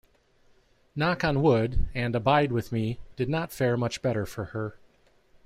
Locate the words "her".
4.45-4.73